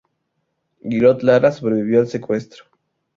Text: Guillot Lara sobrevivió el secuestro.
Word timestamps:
Guillot 0.83 1.21
Lara 1.21 1.51
sobrevivió 1.51 1.99
el 1.99 2.07
secuestro. 2.07 2.65